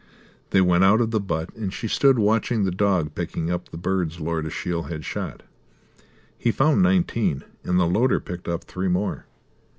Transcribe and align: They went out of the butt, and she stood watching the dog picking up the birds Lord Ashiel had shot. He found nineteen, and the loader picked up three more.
They 0.49 0.61
went 0.61 0.83
out 0.83 0.99
of 0.99 1.11
the 1.11 1.19
butt, 1.19 1.53
and 1.55 1.71
she 1.71 1.87
stood 1.87 2.17
watching 2.17 2.63
the 2.63 2.71
dog 2.71 3.13
picking 3.13 3.51
up 3.51 3.69
the 3.69 3.77
birds 3.77 4.19
Lord 4.19 4.47
Ashiel 4.47 4.87
had 4.89 5.05
shot. 5.05 5.43
He 6.39 6.49
found 6.51 6.81
nineteen, 6.81 7.43
and 7.63 7.79
the 7.79 7.85
loader 7.85 8.19
picked 8.19 8.47
up 8.47 8.63
three 8.63 8.87
more. 8.87 9.27